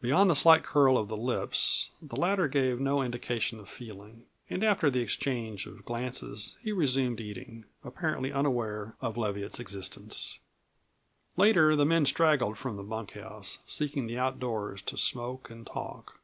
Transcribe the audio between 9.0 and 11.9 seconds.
of Leviatt's existence. Later, the